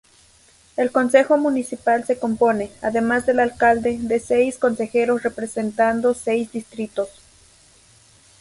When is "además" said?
2.81-3.27